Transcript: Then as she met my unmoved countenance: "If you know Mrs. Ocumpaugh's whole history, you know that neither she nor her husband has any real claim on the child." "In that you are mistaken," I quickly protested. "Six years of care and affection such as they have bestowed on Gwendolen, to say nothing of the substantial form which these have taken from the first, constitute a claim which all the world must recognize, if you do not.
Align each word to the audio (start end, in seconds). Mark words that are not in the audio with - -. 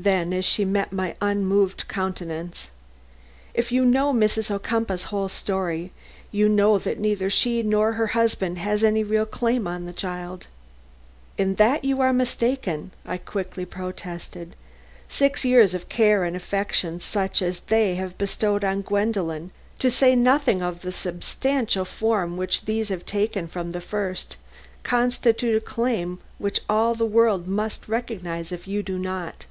Then 0.00 0.32
as 0.32 0.44
she 0.44 0.64
met 0.64 0.92
my 0.92 1.16
unmoved 1.20 1.88
countenance: 1.88 2.70
"If 3.52 3.72
you 3.72 3.84
know 3.84 4.14
Mrs. 4.14 4.48
Ocumpaugh's 4.48 5.02
whole 5.10 5.26
history, 5.26 5.90
you 6.30 6.48
know 6.48 6.78
that 6.78 7.00
neither 7.00 7.28
she 7.28 7.64
nor 7.64 7.94
her 7.94 8.06
husband 8.06 8.58
has 8.58 8.84
any 8.84 9.02
real 9.02 9.26
claim 9.26 9.66
on 9.66 9.86
the 9.86 9.92
child." 9.92 10.46
"In 11.36 11.56
that 11.56 11.82
you 11.84 12.00
are 12.00 12.12
mistaken," 12.12 12.92
I 13.04 13.16
quickly 13.18 13.64
protested. 13.64 14.54
"Six 15.08 15.44
years 15.44 15.74
of 15.74 15.88
care 15.88 16.22
and 16.22 16.36
affection 16.36 17.00
such 17.00 17.42
as 17.42 17.58
they 17.58 17.96
have 17.96 18.16
bestowed 18.18 18.62
on 18.62 18.82
Gwendolen, 18.82 19.50
to 19.80 19.90
say 19.90 20.14
nothing 20.14 20.62
of 20.62 20.82
the 20.82 20.92
substantial 20.92 21.84
form 21.84 22.36
which 22.36 22.66
these 22.66 22.90
have 22.90 23.04
taken 23.04 23.48
from 23.48 23.72
the 23.72 23.80
first, 23.80 24.36
constitute 24.84 25.56
a 25.56 25.60
claim 25.60 26.20
which 26.38 26.60
all 26.68 26.94
the 26.94 27.04
world 27.04 27.48
must 27.48 27.88
recognize, 27.88 28.52
if 28.52 28.68
you 28.68 28.84
do 28.84 28.96
not. 28.96 29.46